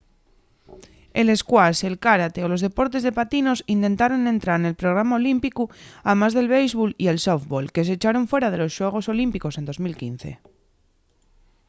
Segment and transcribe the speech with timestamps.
[1.21, 5.63] el squash el kárate o los deportes de patinos intentaron entrar nel programa olímpicu
[6.11, 10.33] amás del béisbol y el sóftbol que s’echaron fuera de los xuegos olímpicos en 2005